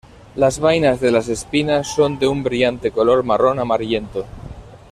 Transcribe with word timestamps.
Las 0.35 0.57
vainas 0.59 0.99
de 0.99 1.11
las 1.11 1.29
espinas 1.29 1.87
son 1.93 2.17
de 2.17 2.25
un 2.25 2.41
brillante 2.41 2.89
color 2.89 3.21
marrón 3.23 3.59
amarillento. 3.59 4.25